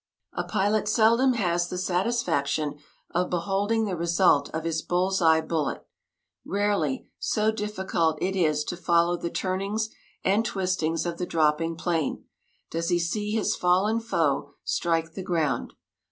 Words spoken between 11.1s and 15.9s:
the dropping plane does he see his fallen foe strike the ground.